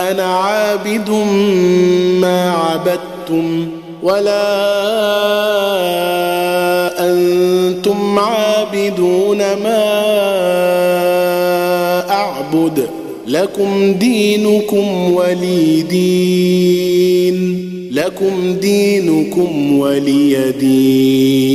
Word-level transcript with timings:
أنا 0.00 0.24
عابد 0.24 1.10
ما 2.20 2.50
عبدتم 2.50 3.68
ولا 4.02 4.54
أنتم 7.10 8.18
عابدون 8.18 9.38
ما 9.38 9.90
أعبد. 12.10 12.88
لكم 13.26 13.92
دينكم 13.92 15.12
ولي 15.12 15.82
دين. 15.82 17.34
لكم 17.92 18.56
دينكم 18.60 19.78
ولي 19.78 20.52
دين. 20.60 21.53